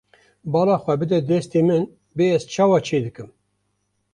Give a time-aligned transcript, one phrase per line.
[0.53, 1.83] Bala xwe bide destê min
[2.17, 3.29] bê ez çawa çêdikim.